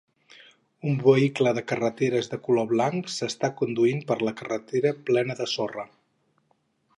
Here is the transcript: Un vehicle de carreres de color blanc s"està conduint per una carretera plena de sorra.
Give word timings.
Un 0.91 0.95
vehicle 1.07 1.51
de 1.57 1.63
carreres 1.71 2.29
de 2.31 2.39
color 2.47 2.67
blanc 2.71 3.11
s"està 3.17 3.51
conduint 3.61 4.01
per 4.13 4.19
una 4.27 4.35
carretera 4.41 4.95
plena 5.11 5.37
de 5.43 5.49
sorra. 5.55 5.87